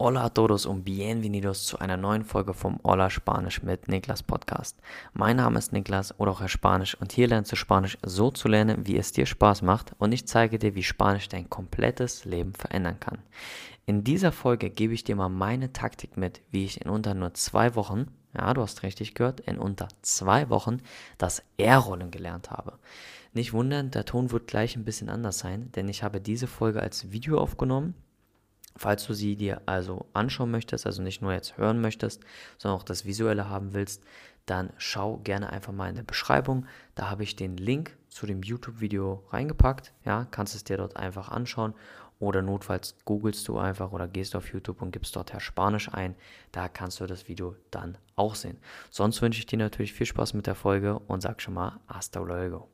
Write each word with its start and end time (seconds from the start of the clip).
Hola 0.00 0.26
a 0.26 0.28
todos 0.28 0.64
und 0.64 0.84
bienvenidos 0.84 1.66
zu 1.66 1.80
einer 1.80 1.96
neuen 1.96 2.22
Folge 2.24 2.54
vom 2.54 2.78
Hola 2.84 3.10
Spanisch 3.10 3.64
mit 3.64 3.88
Niklas 3.88 4.22
Podcast. 4.22 4.78
Mein 5.12 5.38
Name 5.38 5.58
ist 5.58 5.72
Niklas 5.72 6.14
oder 6.20 6.30
auch 6.30 6.40
Herr 6.40 6.48
Spanisch 6.48 6.94
und 7.00 7.10
hier 7.10 7.26
lernst 7.26 7.50
du 7.50 7.56
Spanisch 7.56 7.98
so 8.06 8.30
zu 8.30 8.46
lernen, 8.46 8.86
wie 8.86 8.96
es 8.96 9.10
dir 9.10 9.26
Spaß 9.26 9.62
macht 9.62 9.96
und 9.98 10.12
ich 10.12 10.24
zeige 10.28 10.60
dir, 10.60 10.76
wie 10.76 10.84
Spanisch 10.84 11.28
dein 11.28 11.50
komplettes 11.50 12.24
Leben 12.24 12.54
verändern 12.54 13.00
kann. 13.00 13.18
In 13.86 14.04
dieser 14.04 14.30
Folge 14.30 14.70
gebe 14.70 14.94
ich 14.94 15.02
dir 15.02 15.16
mal 15.16 15.30
meine 15.30 15.72
Taktik 15.72 16.16
mit, 16.16 16.42
wie 16.52 16.64
ich 16.64 16.80
in 16.80 16.88
unter 16.88 17.14
nur 17.14 17.34
zwei 17.34 17.74
Wochen, 17.74 18.06
ja, 18.36 18.54
du 18.54 18.62
hast 18.62 18.84
richtig 18.84 19.14
gehört, 19.14 19.40
in 19.40 19.58
unter 19.58 19.88
zwei 20.02 20.48
Wochen 20.48 20.76
das 21.18 21.42
R-Rollen 21.56 22.12
gelernt 22.12 22.52
habe. 22.52 22.78
Nicht 23.32 23.52
wundern, 23.52 23.90
der 23.90 24.04
Ton 24.04 24.30
wird 24.30 24.46
gleich 24.46 24.76
ein 24.76 24.84
bisschen 24.84 25.08
anders 25.08 25.40
sein, 25.40 25.72
denn 25.72 25.88
ich 25.88 26.04
habe 26.04 26.20
diese 26.20 26.46
Folge 26.46 26.80
als 26.80 27.10
Video 27.10 27.40
aufgenommen 27.40 27.94
Falls 28.78 29.04
du 29.06 29.12
sie 29.12 29.34
dir 29.34 29.60
also 29.66 30.06
anschauen 30.12 30.52
möchtest, 30.52 30.86
also 30.86 31.02
nicht 31.02 31.20
nur 31.20 31.32
jetzt 31.32 31.58
hören 31.58 31.80
möchtest, 31.80 32.22
sondern 32.58 32.78
auch 32.78 32.84
das 32.84 33.04
Visuelle 33.04 33.48
haben 33.48 33.74
willst, 33.74 34.04
dann 34.46 34.72
schau 34.78 35.18
gerne 35.18 35.50
einfach 35.50 35.72
mal 35.72 35.88
in 35.88 35.96
der 35.96 36.04
Beschreibung. 36.04 36.64
Da 36.94 37.10
habe 37.10 37.24
ich 37.24 37.34
den 37.34 37.56
Link 37.56 37.96
zu 38.08 38.24
dem 38.24 38.42
YouTube-Video 38.42 39.24
reingepackt. 39.30 39.92
Ja, 40.04 40.26
kannst 40.30 40.54
es 40.54 40.64
dir 40.64 40.76
dort 40.76 40.96
einfach 40.96 41.28
anschauen. 41.28 41.74
Oder 42.20 42.40
notfalls 42.42 42.96
googelst 43.04 43.46
du 43.48 43.58
einfach 43.58 43.92
oder 43.92 44.08
gehst 44.08 44.34
auf 44.34 44.52
YouTube 44.52 44.80
und 44.80 44.92
gibst 44.92 45.14
dort 45.16 45.32
Herr 45.32 45.40
Spanisch 45.40 45.92
ein. 45.92 46.14
Da 46.52 46.68
kannst 46.68 47.00
du 47.00 47.06
das 47.06 47.28
Video 47.28 47.56
dann 47.70 47.98
auch 48.14 48.36
sehen. 48.36 48.58
Sonst 48.90 49.20
wünsche 49.22 49.40
ich 49.40 49.46
dir 49.46 49.58
natürlich 49.58 49.92
viel 49.92 50.06
Spaß 50.06 50.34
mit 50.34 50.46
der 50.46 50.54
Folge 50.54 50.98
und 51.00 51.20
sag 51.20 51.42
schon 51.42 51.54
mal 51.54 51.80
hasta 51.88 52.20
luego. 52.20 52.68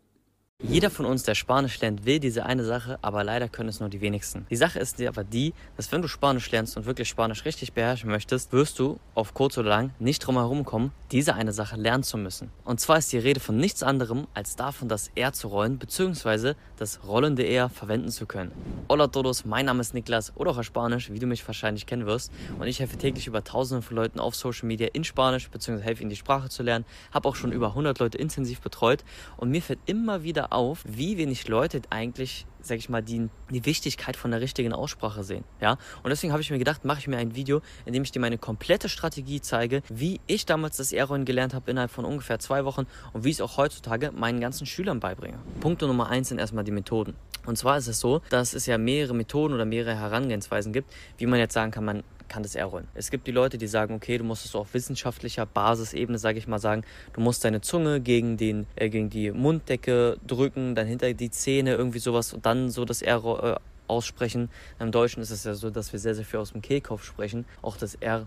Jeder 0.63 0.89
von 0.89 1.05
uns, 1.05 1.25
der 1.25 1.35
Spanisch 1.35 1.81
lernt, 1.81 2.07
will 2.07 2.21
diese 2.21 2.47
eine 2.47 2.65
Sache, 2.65 2.99
aber 3.03 3.25
leider 3.25 3.49
können 3.49 3.69
es 3.69 3.81
nur 3.81 3.89
die 3.89 4.01
wenigsten. 4.01 4.47
Die 4.51 4.57
Sache 4.57 4.79
ist 4.79 5.03
aber 5.03 5.25
die, 5.25 5.53
dass 5.77 5.91
wenn 5.91 6.01
du 6.01 6.07
Spanisch 6.07 6.49
lernst 6.53 6.77
und 6.77 6.87
wirklich 6.87 7.09
Spanisch 7.09 7.45
richtig 7.45 7.73
beherrschen 7.73 8.09
möchtest, 8.09 8.53
wirst 8.53 8.79
du 8.79 9.01
auf 9.17 9.35
kurz 9.35 9.59
oder 9.59 9.69
lang 9.69 9.91
nicht 9.99 10.21
drum 10.21 10.37
herum 10.37 10.65
kommen, 10.65 10.93
diese 11.11 11.35
eine 11.35 11.53
Sache 11.53 11.75
lernen 11.75 12.05
zu 12.05 12.17
müssen. 12.17 12.51
Und 12.65 12.79
zwar 12.79 12.99
ist 12.99 13.13
die 13.13 13.19
Rede 13.19 13.41
von 13.41 13.57
nichts 13.57 13.83
anderem 13.83 14.29
als 14.33 14.55
davon, 14.55 14.89
das 14.89 15.11
R 15.17 15.33
zu 15.33 15.49
rollen, 15.49 15.79
beziehungsweise 15.79 16.55
das 16.77 17.01
rollende 17.05 17.45
R 17.45 17.69
verwenden 17.69 18.11
zu 18.11 18.25
können. 18.25 18.53
Hola 18.89 19.09
todos, 19.09 19.45
mein 19.45 19.67
Name 19.67 19.81
ist 19.81 19.93
Niklas 19.93 20.33
oder 20.37 20.53
auch 20.53 20.59
auf 20.59 20.65
Spanisch, 20.65 21.11
wie 21.11 21.19
du 21.19 21.27
mich 21.27 21.47
wahrscheinlich 21.47 21.85
kennen 21.87 22.07
wirst. 22.07 22.33
Und 22.59 22.69
ich 22.69 22.79
helfe 22.79 22.97
täglich 22.97 23.27
über 23.27 23.43
tausenden 23.43 23.83
von 23.83 23.97
Leuten 23.97 24.21
auf 24.21 24.37
Social 24.37 24.67
Media 24.67 24.89
in 24.93 25.03
Spanisch, 25.03 25.51
beziehungsweise 25.51 25.87
helfe 25.87 26.03
ihnen 26.03 26.11
die 26.11 26.17
Sprache 26.17 26.49
zu 26.49 26.63
lernen. 26.63 26.85
Habe 27.13 27.29
auch 27.29 27.37
schon 27.37 27.51
über 27.51 27.69
100 27.69 27.99
Leute 27.99 28.19
intensiv 28.19 28.61
betreut 28.61 29.05
und 29.37 29.51
mir 29.51 29.61
fällt 29.61 29.81
immer 29.87 30.23
wieder 30.23 30.44
auf, 30.53 30.85
wie 30.87 31.17
wenig 31.17 31.49
Leute 31.49 31.83
eigentlich, 31.91 32.47
sag 32.61 32.79
ich 32.79 32.89
mal, 32.89 33.03
die, 33.03 33.29
die 33.51 33.65
Wichtigkeit 33.65 34.17
von 34.17 34.31
der 34.31 34.41
richtigen 34.41 34.73
Aussprache 34.73 35.25
sehen. 35.25 35.45
Ja? 35.61 35.73
Und 36.03 36.11
deswegen 36.11 36.33
habe 36.33 36.43
ich 36.43 36.51
mir 36.51 36.59
gedacht, 36.59 36.85
mache 36.85 37.01
ich 37.01 37.09
mir 37.09 37.19
ein 37.19 37.35
Video, 37.35 37.61
in 37.85 37.93
dem 37.93 38.03
ich 38.03 38.13
dir 38.13 38.21
meine 38.21 38.39
komplette 38.39 38.89
Strategie 38.89 39.41
zeige, 39.41 39.83
wie 39.89 40.21
ich 40.27 40.47
damals 40.47 40.77
das 40.77 40.93
Errollen 40.93 41.25
gelernt 41.25 41.55
habe 41.55 41.71
innerhalb 41.71 41.91
von 41.91 42.05
ungefähr 42.05 42.39
zwei 42.39 42.65
Wochen 42.65 42.87
und 43.13 43.25
wie 43.25 43.31
ich 43.31 43.37
es 43.37 43.41
auch 43.41 43.57
heutzutage 43.57 44.13
meinen 44.13 44.41
ganzen 44.41 44.67
Schülern 44.67 45.01
beibringe. 45.01 45.39
Punkt 45.61 45.83
Nummer 45.83 46.09
eins 46.09 46.29
sind 46.29 46.39
erstmal 46.39 46.65
die 46.65 46.73
Methoden. 46.73 47.15
Und 47.47 47.59
zwar 47.59 47.77
ist 47.77 47.89
es 47.89 48.01
so, 48.01 48.23
dass 48.31 48.55
es 48.55 48.67
ja 48.67 48.79
mehrere 48.79 49.15
Methoden 49.15 49.55
oder 49.55 49.67
mehrere 49.67 49.99
Herangehensweisen 49.99 50.73
gibt, 50.73 50.91
wie 51.19 51.27
man 51.27 51.39
jetzt 51.39 51.53
sagen 51.53 51.71
kann, 51.71 51.85
man 51.85 52.03
kann 52.29 52.43
das 52.43 52.55
errollen. 52.55 52.89
Es 52.95 53.11
gibt 53.11 53.27
die 53.27 53.33
Leute, 53.33 53.59
die 53.59 53.67
sagen, 53.67 53.95
okay, 53.95 54.19
du 54.19 54.25
musst 54.25 54.45
es 54.45 54.55
auf 54.55 54.75
wissenschaftlicher 54.75 55.47
Basisebene, 55.47 56.19
sage 56.19 56.39
ich 56.39 56.47
mal, 56.47 56.59
sagen, 56.59 56.83
du 57.13 57.21
musst 57.21 57.45
deine 57.45 57.61
Zunge 57.61 58.01
gegen, 58.01 58.37
den, 58.37 58.67
äh, 58.77 58.89
gegen 58.89 59.11
die 59.11 59.31
Munddecke 59.31 60.19
drücken, 60.27 60.75
dann 60.75 60.87
hinter 60.87 61.13
die 61.13 61.31
Zähne, 61.31 61.75
irgendwie 61.75 61.99
sowas 61.99 62.33
und 62.33 62.47
dann 62.47 62.71
so 62.71 62.85
das 62.85 63.03
R 63.03 63.61
aussprechen. 63.87 64.51
Im 64.79 64.93
Deutschen 64.93 65.23
ist 65.23 65.31
es 65.31 65.45
ja 65.45 65.55
so, 65.55 65.71
dass 65.71 65.93
wir 65.93 66.01
sehr, 66.01 66.15
sehr 66.15 66.25
viel 66.25 66.41
aus 66.41 66.53
dem 66.53 66.63
Kehlkopf 66.63 67.05
sprechen, 67.05 67.45
auch 67.63 67.77
das 67.77 67.95
R 67.97 68.27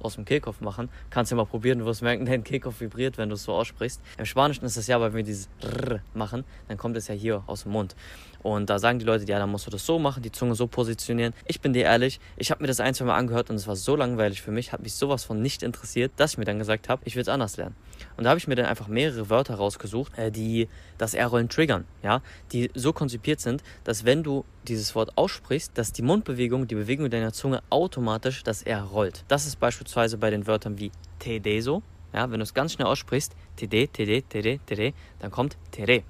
aus 0.00 0.14
dem 0.14 0.24
Kehlkopf 0.24 0.60
machen. 0.60 0.88
Kannst 1.10 1.32
du 1.32 1.36
mal 1.36 1.46
probieren, 1.46 1.78
du 1.80 1.84
wirst 1.86 2.02
merken, 2.02 2.26
dein 2.26 2.44
Kehlkopf 2.44 2.80
vibriert, 2.80 3.18
wenn 3.18 3.28
du 3.28 3.34
es 3.34 3.44
so 3.44 3.52
aussprichst. 3.52 4.00
Im 4.18 4.26
Spanischen 4.26 4.64
ist 4.64 4.76
es 4.76 4.86
ja, 4.86 5.00
weil 5.00 5.14
wir 5.14 5.22
dieses 5.22 5.48
R 5.60 6.00
machen, 6.14 6.44
dann 6.68 6.76
kommt 6.76 6.96
es 6.96 7.08
ja 7.08 7.14
hier 7.14 7.42
aus 7.46 7.64
dem 7.64 7.72
Mund. 7.72 7.96
Und 8.42 8.70
da 8.70 8.78
sagen 8.78 9.00
die 9.00 9.04
Leute, 9.04 9.24
ja, 9.24 9.40
dann 9.40 9.50
musst 9.50 9.66
du 9.66 9.72
das 9.72 9.84
so 9.84 9.98
machen, 9.98 10.22
die 10.22 10.30
Zunge 10.30 10.54
so 10.54 10.68
positionieren. 10.68 11.34
Ich 11.46 11.60
bin 11.60 11.72
dir 11.72 11.82
ehrlich, 11.82 12.20
ich 12.36 12.52
habe 12.52 12.62
mir 12.62 12.68
das 12.68 12.78
ein, 12.78 12.94
zwei 12.94 13.06
Mal 13.06 13.16
angehört 13.16 13.50
und 13.50 13.56
es 13.56 13.66
war 13.66 13.74
so 13.74 13.96
langweilig 13.96 14.40
für 14.40 14.52
mich, 14.52 14.72
hat 14.72 14.82
mich 14.82 14.94
sowas 14.94 15.24
von 15.24 15.42
nicht 15.42 15.64
interessiert, 15.64 16.12
dass 16.16 16.32
ich 16.32 16.38
mir 16.38 16.44
dann 16.44 16.60
gesagt 16.60 16.88
habe, 16.88 17.02
ich 17.04 17.16
will 17.16 17.22
es 17.22 17.28
anders 17.28 17.56
lernen. 17.56 17.74
Und 18.16 18.22
da 18.22 18.30
habe 18.30 18.38
ich 18.38 18.46
mir 18.46 18.54
dann 18.54 18.66
einfach 18.66 18.86
mehrere 18.86 19.30
Wörter 19.30 19.56
rausgesucht, 19.56 20.16
äh, 20.16 20.30
die 20.30 20.68
das 20.96 21.14
R-Rollen 21.14 21.48
triggern, 21.48 21.86
ja, 22.04 22.22
die 22.52 22.70
so 22.74 22.92
konzipiert 22.92 23.40
sind, 23.40 23.64
dass 23.82 24.04
wenn 24.04 24.22
du 24.22 24.44
dieses 24.68 24.94
Wort 24.94 25.16
aussprichst, 25.16 25.72
dass 25.78 25.92
die 25.92 26.02
Mundbewegung, 26.02 26.68
die 26.68 26.74
Bewegung 26.74 27.08
deiner 27.08 27.32
Zunge 27.32 27.62
automatisch 27.70 28.42
das 28.42 28.62
R 28.62 28.82
rollt. 28.82 29.24
Das 29.28 29.46
ist 29.46 29.58
beispielsweise 29.58 30.18
bei 30.18 30.30
den 30.30 30.46
Wörtern 30.46 30.78
wie 30.78 30.92
tedeso, 31.18 31.82
ja, 32.12 32.30
wenn 32.30 32.38
du 32.38 32.44
es 32.44 32.54
ganz 32.54 32.72
schnell 32.72 32.88
aussprichst, 32.88 33.34
tede, 33.56 33.88
tede, 33.88 34.22
tede, 34.22 34.58
tede, 34.66 34.92
dann 35.18 35.30
kommt 35.30 35.56
tere. 35.70 36.02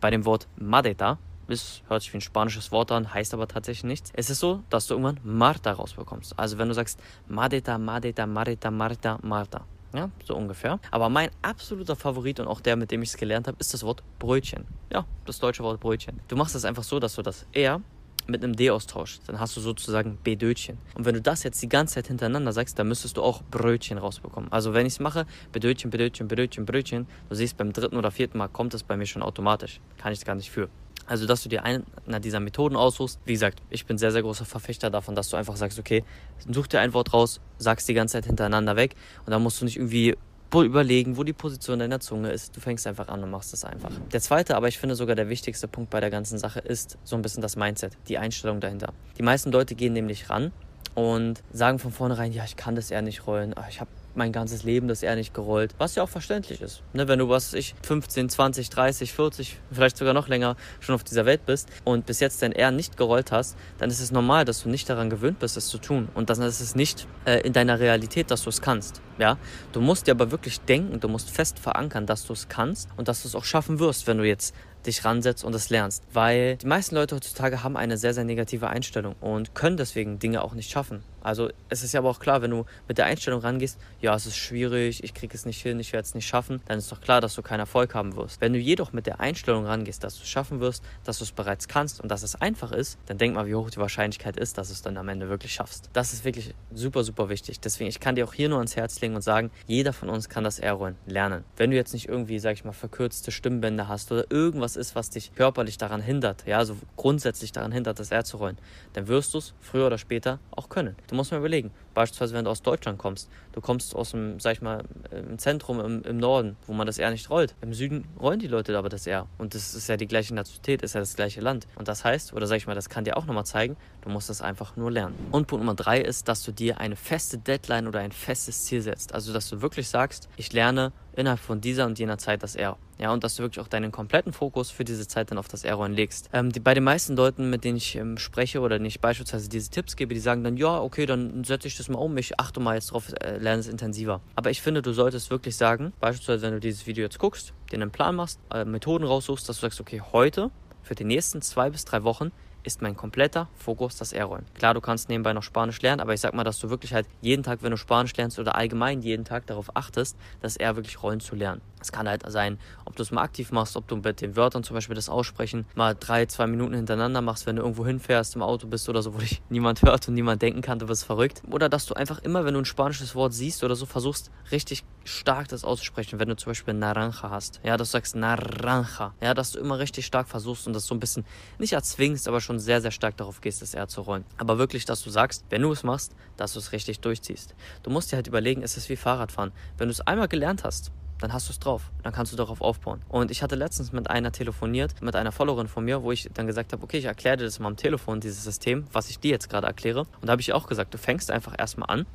Bei 0.00 0.10
dem 0.10 0.24
Wort 0.24 0.48
madeta 0.56 1.18
ist, 1.48 1.82
hört 1.88 2.02
sich 2.02 2.12
wie 2.12 2.18
ein 2.18 2.22
spanisches 2.22 2.72
Wort 2.72 2.92
an, 2.92 3.12
heißt 3.12 3.34
aber 3.34 3.48
tatsächlich 3.48 3.84
nichts. 3.84 4.12
Es 4.14 4.30
ist 4.30 4.40
so, 4.40 4.62
dass 4.70 4.86
du 4.86 4.94
irgendwann 4.94 5.20
Marta 5.22 5.72
rausbekommst. 5.72 6.38
Also 6.38 6.58
wenn 6.58 6.68
du 6.68 6.74
sagst 6.74 7.00
Madeta, 7.28 7.78
Madeta, 7.78 8.26
Marita, 8.26 8.70
Marta, 8.70 9.18
Marta. 9.22 9.66
Ja, 9.94 10.10
so 10.24 10.34
ungefähr. 10.34 10.80
Aber 10.90 11.08
mein 11.08 11.30
absoluter 11.40 11.94
Favorit 11.94 12.40
und 12.40 12.48
auch 12.48 12.60
der, 12.60 12.74
mit 12.74 12.90
dem 12.90 13.02
ich 13.02 13.10
es 13.10 13.16
gelernt 13.16 13.46
habe, 13.46 13.56
ist 13.60 13.72
das 13.72 13.84
Wort 13.84 14.02
Brötchen. 14.18 14.66
Ja, 14.92 15.06
das 15.24 15.38
deutsche 15.38 15.62
Wort 15.62 15.78
Brötchen. 15.78 16.20
Du 16.26 16.34
machst 16.34 16.54
das 16.56 16.64
einfach 16.64 16.82
so, 16.82 16.98
dass 16.98 17.14
du 17.14 17.22
das 17.22 17.46
R 17.52 17.80
mit 18.26 18.42
einem 18.42 18.56
D 18.56 18.70
austauschst. 18.70 19.28
Dann 19.28 19.40
hast 19.40 19.56
du 19.56 19.60
sozusagen 19.60 20.18
Bedötchen. 20.22 20.78
Und 20.94 21.04
wenn 21.04 21.14
du 21.14 21.22
das 21.22 21.42
jetzt 21.42 21.62
die 21.62 21.68
ganze 21.68 21.94
Zeit 21.94 22.08
hintereinander 22.08 22.52
sagst, 22.52 22.78
dann 22.78 22.88
müsstest 22.88 23.16
du 23.16 23.22
auch 23.22 23.42
Brötchen 23.50 23.98
rausbekommen. 23.98 24.50
Also 24.52 24.74
wenn 24.74 24.86
ich 24.86 24.94
es 24.94 25.00
mache, 25.00 25.26
Bedötchen, 25.52 25.90
Bedötchen, 25.90 26.28
Bedötchen, 26.28 26.66
Brötchen, 26.66 27.06
du 27.28 27.34
siehst, 27.34 27.56
beim 27.56 27.72
dritten 27.72 27.96
oder 27.96 28.10
vierten 28.10 28.38
Mal 28.38 28.48
kommt 28.48 28.74
es 28.74 28.82
bei 28.82 28.96
mir 28.96 29.06
schon 29.06 29.22
automatisch. 29.22 29.80
Kann 29.98 30.12
ich 30.12 30.18
es 30.20 30.24
gar 30.24 30.34
nicht 30.34 30.50
für. 30.50 30.68
Also, 31.06 31.26
dass 31.26 31.42
du 31.42 31.50
dir 31.50 31.64
eine 31.64 31.84
dieser 32.20 32.40
Methoden 32.40 32.76
aussuchst. 32.76 33.20
Wie 33.26 33.34
gesagt, 33.34 33.60
ich 33.68 33.84
bin 33.84 33.98
sehr, 33.98 34.10
sehr 34.10 34.22
großer 34.22 34.46
Verfechter 34.46 34.88
davon, 34.88 35.14
dass 35.14 35.28
du 35.28 35.36
einfach 35.36 35.56
sagst, 35.56 35.78
okay, 35.78 36.02
such 36.50 36.68
dir 36.68 36.80
ein 36.80 36.94
Wort 36.94 37.12
raus, 37.12 37.40
sagst 37.58 37.88
die 37.88 37.94
ganze 37.94 38.12
Zeit 38.12 38.24
hintereinander 38.24 38.76
weg 38.76 38.94
und 39.26 39.30
dann 39.30 39.42
musst 39.42 39.60
du 39.60 39.66
nicht 39.66 39.76
irgendwie 39.76 40.16
überlegen, 40.62 41.16
wo 41.16 41.24
die 41.24 41.32
Position 41.32 41.78
deiner 41.78 42.00
Zunge 42.00 42.30
ist. 42.30 42.56
Du 42.56 42.60
fängst 42.60 42.86
einfach 42.86 43.08
an 43.08 43.22
und 43.22 43.30
machst 43.30 43.52
das 43.52 43.64
einfach. 43.64 43.90
Der 44.12 44.20
zweite, 44.20 44.56
aber 44.56 44.68
ich 44.68 44.78
finde 44.78 44.94
sogar 44.94 45.16
der 45.16 45.28
wichtigste 45.28 45.68
Punkt 45.68 45.90
bei 45.90 46.00
der 46.00 46.10
ganzen 46.10 46.38
Sache 46.38 46.60
ist 46.60 46.98
so 47.04 47.16
ein 47.16 47.22
bisschen 47.22 47.42
das 47.42 47.56
Mindset, 47.56 47.96
die 48.08 48.18
Einstellung 48.18 48.60
dahinter. 48.60 48.92
Die 49.18 49.22
meisten 49.22 49.50
Leute 49.52 49.74
gehen 49.74 49.92
nämlich 49.92 50.30
ran 50.30 50.52
und 50.94 51.42
sagen 51.52 51.78
von 51.78 51.92
vornherein, 51.92 52.32
ja, 52.32 52.44
ich 52.44 52.56
kann 52.56 52.76
das 52.76 52.90
eher 52.90 53.02
nicht 53.02 53.26
rollen, 53.26 53.54
ah, 53.56 53.66
ich 53.68 53.80
habe 53.80 53.90
mein 54.16 54.32
ganzes 54.32 54.62
Leben 54.62 54.88
das 54.88 55.02
er 55.02 55.16
nicht 55.16 55.34
gerollt. 55.34 55.74
Was 55.78 55.94
ja 55.94 56.02
auch 56.02 56.08
verständlich 56.08 56.60
ist. 56.60 56.82
Ne, 56.92 57.08
wenn 57.08 57.18
du, 57.18 57.28
was 57.28 57.54
ich, 57.54 57.74
15, 57.82 58.28
20, 58.28 58.70
30, 58.70 59.12
40, 59.12 59.58
vielleicht 59.72 59.96
sogar 59.96 60.14
noch 60.14 60.28
länger 60.28 60.56
schon 60.80 60.94
auf 60.94 61.04
dieser 61.04 61.26
Welt 61.26 61.46
bist 61.46 61.68
und 61.84 62.06
bis 62.06 62.20
jetzt 62.20 62.42
dein 62.42 62.52
R 62.52 62.70
nicht 62.70 62.96
gerollt 62.96 63.32
hast, 63.32 63.56
dann 63.78 63.90
ist 63.90 64.00
es 64.00 64.10
normal, 64.10 64.44
dass 64.44 64.62
du 64.62 64.68
nicht 64.68 64.88
daran 64.88 65.10
gewöhnt 65.10 65.38
bist, 65.38 65.56
es 65.56 65.68
zu 65.68 65.78
tun. 65.78 66.08
Und 66.14 66.30
dann 66.30 66.40
ist 66.42 66.60
es 66.60 66.74
nicht 66.74 67.06
äh, 67.24 67.40
in 67.40 67.52
deiner 67.52 67.80
Realität, 67.80 68.30
dass 68.30 68.42
du 68.42 68.50
es 68.50 68.60
kannst. 68.60 69.00
Ja? 69.18 69.38
Du 69.72 69.80
musst 69.80 70.06
dir 70.06 70.12
aber 70.12 70.30
wirklich 70.30 70.60
denken, 70.60 71.00
du 71.00 71.08
musst 71.08 71.30
fest 71.30 71.58
verankern, 71.58 72.06
dass 72.06 72.26
du 72.26 72.32
es 72.32 72.48
kannst 72.48 72.88
und 72.96 73.08
dass 73.08 73.22
du 73.22 73.28
es 73.28 73.34
auch 73.34 73.44
schaffen 73.44 73.78
wirst, 73.78 74.06
wenn 74.06 74.18
du 74.18 74.24
jetzt 74.24 74.54
dich 74.86 75.04
ransetzt 75.04 75.44
und 75.44 75.54
es 75.54 75.70
lernst. 75.70 76.04
Weil 76.12 76.56
die 76.56 76.66
meisten 76.66 76.94
Leute 76.94 77.16
heutzutage 77.16 77.62
haben 77.62 77.76
eine 77.76 77.96
sehr, 77.96 78.14
sehr 78.14 78.24
negative 78.24 78.68
Einstellung 78.68 79.14
und 79.20 79.54
können 79.54 79.76
deswegen 79.76 80.18
Dinge 80.18 80.42
auch 80.42 80.54
nicht 80.54 80.70
schaffen. 80.70 81.02
Also 81.24 81.50
es 81.70 81.82
ist 81.82 81.92
ja 81.92 82.00
aber 82.00 82.10
auch 82.10 82.20
klar, 82.20 82.42
wenn 82.42 82.50
du 82.50 82.66
mit 82.86 82.98
der 82.98 83.06
Einstellung 83.06 83.40
rangehst, 83.40 83.78
ja, 84.00 84.14
es 84.14 84.26
ist 84.26 84.36
schwierig, 84.36 85.02
ich 85.02 85.14
kriege 85.14 85.34
es 85.34 85.46
nicht 85.46 85.60
hin, 85.60 85.80
ich 85.80 85.92
werde 85.92 86.04
es 86.04 86.14
nicht 86.14 86.26
schaffen, 86.26 86.60
dann 86.66 86.78
ist 86.78 86.92
doch 86.92 87.00
klar, 87.00 87.20
dass 87.20 87.34
du 87.34 87.42
keinen 87.42 87.60
Erfolg 87.60 87.94
haben 87.94 88.14
wirst. 88.14 88.40
Wenn 88.40 88.52
du 88.52 88.58
jedoch 88.58 88.92
mit 88.92 89.06
der 89.06 89.20
Einstellung 89.20 89.66
rangehst, 89.66 90.04
dass 90.04 90.16
du 90.16 90.22
es 90.22 90.28
schaffen 90.28 90.60
wirst, 90.60 90.84
dass 91.02 91.18
du 91.18 91.24
es 91.24 91.32
bereits 91.32 91.66
kannst 91.66 92.00
und 92.00 92.10
dass 92.10 92.22
es 92.22 92.36
einfach 92.36 92.72
ist, 92.72 92.98
dann 93.06 93.18
denk 93.18 93.34
mal, 93.34 93.46
wie 93.46 93.54
hoch 93.54 93.70
die 93.70 93.78
Wahrscheinlichkeit 93.78 94.36
ist, 94.36 94.58
dass 94.58 94.68
du 94.68 94.74
es 94.74 94.82
dann 94.82 94.96
am 94.98 95.08
Ende 95.08 95.28
wirklich 95.28 95.54
schaffst. 95.54 95.88
Das 95.94 96.12
ist 96.12 96.24
wirklich 96.24 96.54
super, 96.72 97.02
super 97.02 97.28
wichtig. 97.30 97.58
Deswegen, 97.58 97.88
ich 97.88 98.00
kann 98.00 98.14
dir 98.14 98.26
auch 98.26 98.34
hier 98.34 98.50
nur 98.50 98.58
ans 98.58 98.76
Herz 98.76 99.00
legen 99.00 99.14
und 99.14 99.22
sagen, 99.22 99.50
jeder 99.66 99.94
von 99.94 100.10
uns 100.10 100.28
kann 100.28 100.44
das 100.44 100.58
Errollen 100.58 100.96
lernen. 101.06 101.44
Wenn 101.56 101.70
du 101.70 101.76
jetzt 101.76 101.94
nicht 101.94 102.08
irgendwie, 102.08 102.38
sag 102.38 102.52
ich 102.52 102.64
mal, 102.64 102.72
verkürzte 102.72 103.32
Stimmbänder 103.32 103.88
hast 103.88 104.12
oder 104.12 104.30
irgendwas 104.30 104.76
ist, 104.76 104.94
was 104.94 105.08
dich 105.08 105.34
körperlich 105.34 105.78
daran 105.78 106.02
hindert, 106.02 106.46
ja, 106.46 106.58
also 106.58 106.76
grundsätzlich 106.96 107.52
daran 107.52 107.72
hindert, 107.72 107.98
das 107.98 108.10
R 108.10 108.24
zu 108.24 108.36
rollen, 108.36 108.58
dann 108.92 109.08
wirst 109.08 109.32
du 109.32 109.38
es 109.38 109.54
früher 109.60 109.86
oder 109.86 109.98
später 109.98 110.38
auch 110.50 110.68
können. 110.68 110.96
Du 111.08 111.13
musst 111.14 111.32
mal 111.32 111.38
überlegen, 111.38 111.70
beispielsweise 111.94 112.34
wenn 112.34 112.44
du 112.44 112.50
aus 112.50 112.62
Deutschland 112.62 112.98
kommst, 112.98 113.30
du 113.52 113.60
kommst 113.60 113.94
aus 113.94 114.10
dem, 114.10 114.40
sag 114.40 114.52
ich 114.52 114.62
mal, 114.62 114.84
im 115.10 115.38
Zentrum 115.38 115.80
im, 115.80 116.02
im 116.02 116.16
Norden, 116.18 116.56
wo 116.66 116.72
man 116.72 116.86
das 116.86 116.98
R 116.98 117.10
nicht 117.10 117.30
rollt. 117.30 117.54
Im 117.60 117.72
Süden 117.72 118.06
rollen 118.20 118.38
die 118.38 118.46
Leute 118.46 118.76
aber 118.76 118.88
das 118.88 119.06
R. 119.06 119.26
Und 119.38 119.54
das 119.54 119.74
ist 119.74 119.88
ja 119.88 119.96
die 119.96 120.06
gleiche 120.06 120.34
Nationalität, 120.34 120.82
ist 120.82 120.94
ja 120.94 121.00
das 121.00 121.14
gleiche 121.14 121.40
Land. 121.40 121.66
Und 121.76 121.88
das 121.88 122.04
heißt, 122.04 122.32
oder 122.32 122.46
sag 122.46 122.56
ich 122.56 122.66
mal, 122.66 122.74
das 122.74 122.88
kann 122.88 123.04
dir 123.04 123.16
auch 123.16 123.26
nochmal 123.26 123.46
zeigen, 123.46 123.76
du 124.02 124.10
musst 124.10 124.28
das 124.28 124.42
einfach 124.42 124.76
nur 124.76 124.90
lernen. 124.90 125.14
Und 125.30 125.46
Punkt 125.46 125.64
Nummer 125.64 125.74
drei 125.74 126.00
ist, 126.00 126.28
dass 126.28 126.42
du 126.42 126.52
dir 126.52 126.78
eine 126.78 126.96
feste 126.96 127.38
Deadline 127.38 127.86
oder 127.86 128.00
ein 128.00 128.12
festes 128.12 128.64
Ziel 128.64 128.82
setzt. 128.82 129.14
Also, 129.14 129.32
dass 129.32 129.48
du 129.48 129.62
wirklich 129.62 129.88
sagst, 129.88 130.28
ich 130.36 130.52
lerne 130.52 130.92
innerhalb 131.16 131.40
von 131.40 131.60
dieser 131.60 131.86
und 131.86 131.98
jener 131.98 132.18
Zeit 132.18 132.42
das 132.42 132.56
R. 132.56 132.76
Ja, 132.98 133.12
und 133.12 133.24
dass 133.24 133.36
du 133.36 133.42
wirklich 133.42 133.60
auch 133.64 133.68
deinen 133.68 133.90
kompletten 133.90 134.32
Fokus 134.32 134.70
für 134.70 134.84
diese 134.84 135.08
Zeit 135.08 135.30
dann 135.30 135.38
auf 135.38 135.48
das 135.48 135.64
R-Rollen 135.64 135.94
legst. 135.94 136.30
Ähm, 136.32 136.52
die, 136.52 136.60
bei 136.60 136.74
den 136.74 136.84
meisten 136.84 137.16
Leuten, 137.16 137.50
mit 137.50 137.64
denen 137.64 137.76
ich 137.76 137.96
ähm, 137.96 138.18
spreche 138.18 138.60
oder 138.60 138.78
nicht 138.78 139.00
beispielsweise 139.00 139.48
diese 139.48 139.70
Tipps 139.70 139.96
gebe, 139.96 140.14
die 140.14 140.20
sagen 140.20 140.44
dann, 140.44 140.56
ja, 140.56 140.80
okay, 140.80 141.06
dann 141.06 141.44
setze 141.44 141.68
ich 141.68 141.76
das 141.76 141.88
mal 141.88 141.98
um, 141.98 142.16
ich 142.16 142.38
achte 142.38 142.60
mal 142.60 142.74
jetzt 142.74 142.92
drauf, 142.92 143.12
äh, 143.20 143.38
lerne 143.38 143.60
es 143.60 143.68
intensiver. 143.68 144.20
Aber 144.36 144.50
ich 144.50 144.62
finde, 144.62 144.82
du 144.82 144.92
solltest 144.92 145.30
wirklich 145.30 145.56
sagen, 145.56 145.92
beispielsweise, 146.00 146.42
wenn 146.42 146.52
du 146.52 146.60
dieses 146.60 146.86
Video 146.86 147.04
jetzt 147.04 147.18
guckst, 147.18 147.52
dir 147.70 147.76
einen 147.76 147.90
Plan 147.90 148.14
machst, 148.14 148.38
äh, 148.52 148.64
Methoden 148.64 149.04
raussuchst, 149.04 149.48
dass 149.48 149.56
du 149.56 149.62
sagst, 149.62 149.80
okay, 149.80 150.02
heute, 150.12 150.50
für 150.82 150.94
die 150.94 151.04
nächsten 151.04 151.42
zwei 151.42 151.70
bis 151.70 151.84
drei 151.84 152.04
Wochen, 152.04 152.30
ist 152.64 152.82
mein 152.82 152.96
kompletter 152.96 153.48
Fokus 153.54 153.96
das 153.96 154.12
R-Rollen. 154.12 154.46
Klar, 154.54 154.74
du 154.74 154.80
kannst 154.80 155.08
nebenbei 155.08 155.32
noch 155.32 155.42
Spanisch 155.42 155.80
lernen, 155.82 156.00
aber 156.00 156.14
ich 156.14 156.20
sag 156.20 156.34
mal, 156.34 156.44
dass 156.44 156.58
du 156.58 156.70
wirklich 156.70 156.92
halt 156.92 157.06
jeden 157.20 157.42
Tag, 157.42 157.62
wenn 157.62 157.70
du 157.70 157.76
Spanisch 157.76 158.16
lernst 158.16 158.38
oder 158.38 158.56
allgemein 158.56 159.02
jeden 159.02 159.24
Tag 159.24 159.46
darauf 159.46 159.76
achtest, 159.76 160.16
das 160.40 160.56
R 160.56 160.76
wirklich 160.76 161.02
Rollen 161.02 161.20
zu 161.20 161.36
lernen. 161.36 161.60
Es 161.84 161.92
kann 161.92 162.08
halt 162.08 162.22
sein, 162.30 162.58
ob 162.86 162.96
du 162.96 163.02
es 163.02 163.10
mal 163.10 163.22
aktiv 163.22 163.52
machst, 163.52 163.76
ob 163.76 163.86
du 163.86 163.96
mit 163.96 164.22
den 164.22 164.36
Wörtern 164.36 164.64
zum 164.64 164.72
Beispiel 164.74 164.94
das 164.94 165.10
Aussprechen 165.10 165.66
mal 165.74 165.94
drei, 165.94 166.24
zwei 166.24 166.46
Minuten 166.46 166.74
hintereinander 166.74 167.20
machst, 167.20 167.44
wenn 167.44 167.56
du 167.56 167.62
irgendwo 167.62 167.84
hinfährst, 167.84 168.36
im 168.36 168.42
Auto 168.42 168.66
bist 168.66 168.88
oder 168.88 169.02
so, 169.02 169.12
wo 169.12 169.18
dich 169.18 169.42
niemand 169.50 169.82
hört 169.82 170.08
und 170.08 170.14
niemand 170.14 170.40
denken 170.40 170.62
kann, 170.62 170.78
du 170.78 170.86
bist 170.86 171.04
verrückt. 171.04 171.42
Oder 171.50 171.68
dass 171.68 171.84
du 171.84 171.92
einfach 171.92 172.20
immer, 172.20 172.46
wenn 172.46 172.54
du 172.54 172.60
ein 172.60 172.64
spanisches 172.64 173.14
Wort 173.14 173.34
siehst 173.34 173.62
oder 173.62 173.76
so, 173.76 173.84
versuchst, 173.84 174.30
richtig 174.50 174.82
stark 175.04 175.48
das 175.48 175.62
auszusprechen. 175.62 176.18
Wenn 176.18 176.28
du 176.30 176.36
zum 176.36 176.50
Beispiel 176.50 176.72
Naranja 176.72 177.28
hast, 177.28 177.60
ja, 177.62 177.76
dass 177.76 177.88
du 177.88 177.92
sagst 177.92 178.16
Naranja, 178.16 179.14
ja, 179.20 179.34
dass 179.34 179.52
du 179.52 179.58
immer 179.58 179.78
richtig 179.78 180.06
stark 180.06 180.26
versuchst 180.26 180.66
und 180.66 180.72
das 180.72 180.86
so 180.86 180.94
ein 180.94 181.00
bisschen 181.00 181.26
nicht 181.58 181.74
erzwingst, 181.74 182.26
aber 182.28 182.40
schon 182.40 182.58
sehr, 182.58 182.80
sehr 182.80 182.92
stark 182.92 183.18
darauf 183.18 183.42
gehst, 183.42 183.60
das 183.60 183.74
R 183.74 183.88
zu 183.88 184.00
rollen. 184.00 184.24
Aber 184.38 184.56
wirklich, 184.56 184.86
dass 184.86 185.02
du 185.02 185.10
sagst, 185.10 185.44
wenn 185.50 185.60
du 185.60 185.70
es 185.70 185.82
machst, 185.82 186.14
dass 186.38 186.54
du 186.54 186.60
es 186.60 186.72
richtig 186.72 187.00
durchziehst. 187.00 187.54
Du 187.82 187.90
musst 187.90 188.10
dir 188.10 188.16
halt 188.16 188.26
überlegen, 188.26 188.62
es 188.62 188.78
ist 188.78 188.88
wie 188.88 188.96
Fahrradfahren. 188.96 189.52
Wenn 189.76 189.88
du 189.88 189.92
es 189.92 190.00
einmal 190.00 190.28
gelernt 190.28 190.64
hast, 190.64 190.90
dann 191.20 191.32
hast 191.32 191.48
du 191.48 191.52
es 191.52 191.58
drauf. 191.58 191.90
Dann 192.02 192.12
kannst 192.12 192.32
du 192.32 192.36
darauf 192.36 192.60
aufbauen. 192.60 193.02
Und 193.08 193.30
ich 193.30 193.42
hatte 193.42 193.54
letztens 193.54 193.92
mit 193.92 194.10
einer 194.10 194.32
telefoniert, 194.32 195.00
mit 195.02 195.16
einer 195.16 195.32
Followerin 195.32 195.68
von 195.68 195.84
mir, 195.84 196.02
wo 196.02 196.12
ich 196.12 196.28
dann 196.34 196.46
gesagt 196.46 196.72
habe, 196.72 196.82
okay, 196.82 196.98
ich 196.98 197.04
erkläre 197.04 197.36
dir 197.36 197.44
das 197.44 197.58
mal 197.58 197.68
am 197.68 197.76
Telefon, 197.76 198.20
dieses 198.20 198.44
System, 198.44 198.86
was 198.92 199.10
ich 199.10 199.18
dir 199.18 199.30
jetzt 199.30 199.48
gerade 199.48 199.66
erkläre. 199.66 200.00
Und 200.00 200.26
da 200.26 200.32
habe 200.32 200.42
ich 200.42 200.52
auch 200.52 200.66
gesagt, 200.66 200.94
du 200.94 200.98
fängst 200.98 201.30
einfach 201.30 201.54
erstmal 201.58 201.90
an 201.90 202.06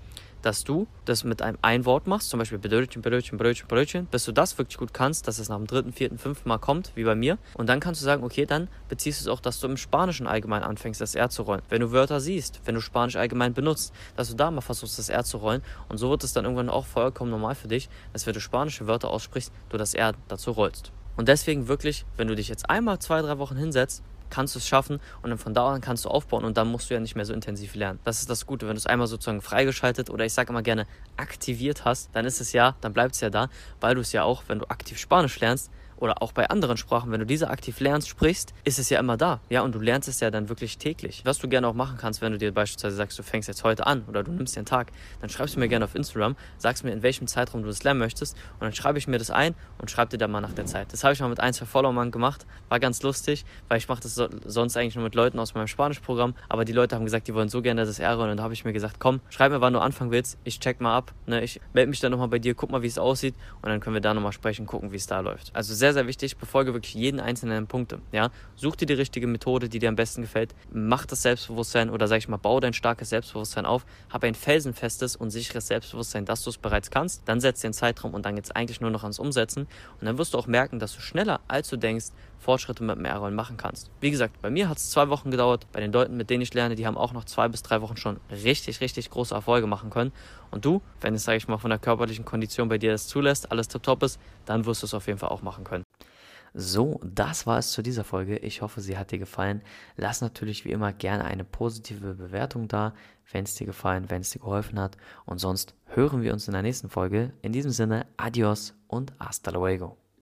dass 0.41 0.63
du 0.63 0.87
das 1.05 1.23
mit 1.23 1.41
einem 1.41 1.57
Ein-Wort 1.61 2.07
machst, 2.07 2.29
zum 2.29 2.39
Beispiel 2.39 2.59
Brötchen, 2.59 3.01
Brötchen, 3.01 3.37
Brötchen, 3.37 3.67
Brötchen, 3.67 4.05
bis 4.05 4.25
du 4.25 4.31
das 4.31 4.57
wirklich 4.57 4.77
gut 4.77 4.93
kannst, 4.93 5.27
dass 5.27 5.39
es 5.39 5.49
nach 5.49 5.57
dem 5.57 5.67
dritten, 5.67 5.93
vierten, 5.93 6.17
fünften 6.17 6.49
Mal 6.49 6.57
kommt, 6.57 6.91
wie 6.95 7.03
bei 7.03 7.15
mir. 7.15 7.37
Und 7.55 7.67
dann 7.67 7.79
kannst 7.79 8.01
du 8.01 8.05
sagen, 8.05 8.23
okay, 8.23 8.45
dann 8.45 8.67
beziehst 8.87 9.21
du 9.21 9.23
es 9.23 9.27
auch, 9.27 9.41
dass 9.41 9.59
du 9.59 9.67
im 9.67 9.77
Spanischen 9.77 10.27
allgemein 10.27 10.63
anfängst, 10.63 11.01
das 11.01 11.15
R 11.15 11.29
zu 11.29 11.43
rollen. 11.43 11.61
Wenn 11.69 11.81
du 11.81 11.91
Wörter 11.91 12.19
siehst, 12.19 12.61
wenn 12.65 12.75
du 12.75 12.81
Spanisch 12.81 13.15
allgemein 13.15 13.53
benutzt, 13.53 13.93
dass 14.15 14.29
du 14.29 14.35
da 14.35 14.51
mal 14.51 14.61
versuchst, 14.61 14.97
das 14.99 15.09
R 15.09 15.23
zu 15.23 15.37
rollen. 15.37 15.61
Und 15.89 15.97
so 15.97 16.09
wird 16.09 16.23
es 16.23 16.33
dann 16.33 16.45
irgendwann 16.45 16.69
auch 16.69 16.85
vollkommen 16.85 17.31
normal 17.31 17.55
für 17.55 17.67
dich, 17.67 17.89
dass 18.13 18.25
wenn 18.25 18.33
du 18.33 18.39
spanische 18.39 18.87
Wörter 18.87 19.09
aussprichst, 19.09 19.51
du 19.69 19.77
das 19.77 19.93
R 19.93 20.13
dazu 20.27 20.51
rollst. 20.51 20.91
Und 21.17 21.27
deswegen 21.27 21.67
wirklich, 21.67 22.05
wenn 22.15 22.27
du 22.27 22.35
dich 22.35 22.47
jetzt 22.47 22.69
einmal 22.69 22.99
zwei, 22.99 23.21
drei 23.21 23.37
Wochen 23.39 23.57
hinsetzt 23.57 24.03
kannst 24.29 24.55
du 24.55 24.59
es 24.59 24.67
schaffen 24.67 24.99
und 25.21 25.29
dann 25.29 25.39
von 25.39 25.53
da 25.53 25.69
an 25.69 25.81
kannst 25.81 26.05
du 26.05 26.09
aufbauen 26.09 26.45
und 26.45 26.57
dann 26.57 26.67
musst 26.67 26.89
du 26.89 26.93
ja 26.93 26.99
nicht 26.99 27.15
mehr 27.15 27.25
so 27.25 27.33
intensiv 27.33 27.75
lernen. 27.75 27.99
Das 28.03 28.19
ist 28.19 28.29
das 28.29 28.45
Gute, 28.45 28.67
wenn 28.67 28.75
du 28.75 28.79
es 28.79 28.85
einmal 28.85 29.07
sozusagen 29.07 29.41
freigeschaltet 29.41 30.09
oder 30.09 30.25
ich 30.25 30.33
sage 30.33 30.49
immer 30.49 30.61
gerne 30.61 30.87
aktiviert 31.17 31.85
hast, 31.85 32.09
dann 32.13 32.25
ist 32.25 32.41
es 32.41 32.53
ja, 32.53 32.75
dann 32.81 32.93
bleibt 32.93 33.15
es 33.15 33.21
ja 33.21 33.29
da, 33.29 33.49
weil 33.79 33.95
du 33.95 34.01
es 34.01 34.11
ja 34.11 34.23
auch, 34.23 34.43
wenn 34.47 34.59
du 34.59 34.69
aktiv 34.69 34.97
Spanisch 34.97 35.39
lernst, 35.39 35.71
oder 35.99 36.21
auch 36.21 36.31
bei 36.31 36.49
anderen 36.49 36.77
Sprachen, 36.77 37.11
wenn 37.11 37.19
du 37.19 37.25
diese 37.25 37.49
aktiv 37.49 37.79
lernst, 37.79 38.07
sprichst, 38.07 38.53
ist 38.63 38.79
es 38.79 38.89
ja 38.89 38.99
immer 38.99 39.17
da. 39.17 39.41
Ja, 39.49 39.61
und 39.61 39.75
du 39.75 39.79
lernst 39.79 40.07
es 40.07 40.19
ja 40.19 40.31
dann 40.31 40.49
wirklich 40.49 40.77
täglich. 40.77 41.21
Was 41.25 41.37
du 41.39 41.47
gerne 41.47 41.67
auch 41.67 41.73
machen 41.73 41.97
kannst, 41.97 42.21
wenn 42.21 42.31
du 42.31 42.37
dir 42.37 42.53
beispielsweise 42.53 42.95
sagst, 42.95 43.19
du 43.19 43.23
fängst 43.23 43.47
jetzt 43.47 43.63
heute 43.63 43.85
an 43.85 44.03
oder 44.07 44.23
du 44.23 44.31
nimmst 44.31 44.55
dir 44.55 44.59
einen 44.59 44.65
Tag, 44.65 44.91
dann 45.21 45.29
schreibst 45.29 45.55
du 45.55 45.59
mir 45.59 45.67
gerne 45.67 45.85
auf 45.85 45.95
Instagram, 45.95 46.35
sagst 46.57 46.83
mir, 46.83 46.91
in 46.91 47.03
welchem 47.03 47.27
Zeitraum 47.27 47.61
du 47.61 47.67
das 47.67 47.83
lernen 47.83 47.99
möchtest 47.99 48.35
und 48.53 48.61
dann 48.61 48.73
schreibe 48.73 48.97
ich 48.97 49.07
mir 49.07 49.17
das 49.17 49.29
ein 49.29 49.55
und 49.77 49.91
schreibe 49.91 50.11
dir 50.11 50.17
dann 50.17 50.31
mal 50.31 50.41
nach 50.41 50.53
der 50.53 50.65
Zeit. 50.65 50.91
Das 50.93 51.03
habe 51.03 51.13
ich 51.13 51.19
mal 51.19 51.29
mit 51.29 51.39
ein, 51.39 51.53
zwei 51.53 51.65
Followern 51.65 52.11
gemacht, 52.11 52.45
war 52.69 52.79
ganz 52.79 53.01
lustig, 53.01 53.45
weil 53.67 53.77
ich 53.77 53.87
mache 53.87 54.01
das 54.01 54.15
so, 54.15 54.29
sonst 54.45 54.77
eigentlich 54.77 54.95
nur 54.95 55.03
mit 55.03 55.15
Leuten 55.15 55.39
aus 55.39 55.53
meinem 55.53 55.67
Spanischprogramm, 55.67 56.33
aber 56.47 56.65
die 56.65 56.73
Leute 56.73 56.95
haben 56.95 57.05
gesagt, 57.05 57.27
die 57.27 57.33
wollen 57.33 57.49
so 57.49 57.61
gerne 57.61 57.85
das 57.85 57.99
R 57.99 58.17
und 58.19 58.27
dann 58.27 58.41
habe 58.41 58.53
ich 58.53 58.65
mir 58.65 58.73
gesagt, 58.73 58.95
komm, 58.99 59.19
schreib 59.29 59.51
mir, 59.51 59.61
wann 59.61 59.73
du 59.73 59.79
anfangen 59.79 60.11
willst, 60.11 60.37
ich 60.43 60.59
check 60.59 60.81
mal 60.81 60.95
ab, 60.95 61.13
ne? 61.25 61.43
ich 61.43 61.59
melde 61.73 61.89
mich 61.89 61.99
dann 61.99 62.11
nochmal 62.11 62.27
bei 62.27 62.39
dir, 62.39 62.55
guck 62.55 62.71
mal, 62.71 62.81
wie 62.81 62.87
es 62.87 62.97
aussieht 62.97 63.35
und 63.61 63.69
dann 63.69 63.79
können 63.79 63.95
wir 63.95 64.01
da 64.01 64.13
nochmal 64.13 64.31
sprechen, 64.31 64.65
gucken, 64.65 64.91
wie 64.91 64.97
es 64.97 65.07
da 65.07 65.19
läuft. 65.19 65.55
Also 65.55 65.73
sehr, 65.73 65.88
sehr 65.93 66.07
wichtig, 66.07 66.37
befolge 66.37 66.73
wirklich 66.73 66.93
jeden 66.93 67.19
einzelnen 67.19 67.67
Punkte. 67.67 67.99
Ja? 68.11 68.29
Such 68.55 68.75
dir 68.75 68.85
die 68.85 68.93
richtige 68.93 69.27
Methode, 69.27 69.69
die 69.69 69.79
dir 69.79 69.89
am 69.89 69.95
besten 69.95 70.21
gefällt. 70.21 70.55
Mach 70.71 71.05
das 71.05 71.21
Selbstbewusstsein 71.21 71.89
oder 71.89 72.07
sag 72.07 72.17
ich 72.17 72.27
mal, 72.27 72.37
bau 72.37 72.59
dein 72.59 72.73
starkes 72.73 73.09
Selbstbewusstsein 73.09 73.65
auf. 73.65 73.85
Hab 74.09 74.23
ein 74.23 74.35
felsenfestes 74.35 75.15
und 75.15 75.29
sicheres 75.29 75.67
Selbstbewusstsein, 75.67 76.25
dass 76.25 76.43
du 76.43 76.49
es 76.49 76.57
bereits 76.57 76.91
kannst. 76.91 77.23
Dann 77.25 77.39
setz 77.39 77.63
einen 77.63 77.73
Zeitraum 77.73 78.13
und 78.13 78.25
dann 78.25 78.35
geht 78.35 78.45
es 78.45 78.51
eigentlich 78.51 78.81
nur 78.81 78.91
noch 78.91 79.03
ans 79.03 79.19
Umsetzen. 79.19 79.67
Und 79.99 80.05
dann 80.05 80.17
wirst 80.17 80.33
du 80.33 80.37
auch 80.37 80.47
merken, 80.47 80.79
dass 80.79 80.95
du 80.95 81.01
schneller, 81.01 81.39
als 81.47 81.69
du 81.69 81.77
denkst, 81.77 82.07
Fortschritte 82.39 82.83
mit 82.83 82.95
dem 82.95 83.05
R-Rollen 83.05 83.35
machen 83.35 83.57
kannst. 83.57 83.91
Wie 83.99 84.11
gesagt, 84.11 84.41
bei 84.41 84.49
mir 84.49 84.69
hat 84.69 84.77
es 84.77 84.89
zwei 84.89 85.09
Wochen 85.09 85.29
gedauert. 85.29 85.67
Bei 85.71 85.81
den 85.81 85.91
Leuten, 85.91 86.15
mit 86.15 86.29
denen 86.29 86.41
ich 86.41 86.53
lerne, 86.53 86.75
die 86.75 86.87
haben 86.87 86.97
auch 86.97 87.11
noch 87.11 87.25
zwei 87.25 87.47
bis 87.47 87.63
drei 87.63 87.81
Wochen 87.81 87.97
schon 87.97 88.17
richtig, 88.31 88.81
richtig 88.81 89.09
große 89.09 89.35
Erfolge 89.35 89.67
machen 89.67 89.89
können. 89.89 90.11
Und 90.49 90.65
du, 90.65 90.81
wenn 91.01 91.13
es, 91.13 91.25
sage 91.25 91.37
ich 91.37 91.47
mal, 91.47 91.57
von 91.57 91.69
der 91.69 91.79
körperlichen 91.79 92.25
Kondition 92.25 92.69
bei 92.69 92.77
dir 92.77 92.91
das 92.91 93.07
zulässt, 93.07 93.51
alles 93.51 93.67
top 93.67 94.03
ist, 94.03 94.19
dann 94.45 94.65
wirst 94.65 94.81
du 94.81 94.85
es 94.85 94.93
auf 94.93 95.07
jeden 95.07 95.19
Fall 95.19 95.29
auch 95.29 95.41
machen 95.41 95.63
können. 95.83 96.09
So, 96.53 96.99
das 97.03 97.45
war 97.45 97.59
es 97.59 97.71
zu 97.71 97.81
dieser 97.81 98.03
Folge. 98.03 98.37
Ich 98.37 98.61
hoffe, 98.61 98.81
sie 98.81 98.97
hat 98.97 99.11
dir 99.11 99.19
gefallen. 99.19 99.61
Lass 99.97 100.21
natürlich 100.21 100.65
wie 100.65 100.71
immer 100.71 100.93
gerne 100.93 101.25
eine 101.25 101.43
positive 101.43 102.15
Bewertung 102.15 102.67
da, 102.67 102.93
wenn 103.31 103.43
es 103.43 103.55
dir 103.55 103.65
gefallen, 103.65 104.09
wenn 104.09 104.21
es 104.21 104.31
dir 104.31 104.39
geholfen 104.39 104.79
hat. 104.79 104.97
Und 105.25 105.37
sonst 105.37 105.75
hören 105.85 106.23
wir 106.23 106.33
uns 106.33 106.47
in 106.47 106.53
der 106.53 106.63
nächsten 106.63 106.89
Folge. 106.89 107.33
In 107.41 107.51
diesem 107.51 107.71
Sinne, 107.71 108.07
adios 108.17 108.73
und 108.87 109.13
hasta 109.19 109.51
luego. 109.51 110.08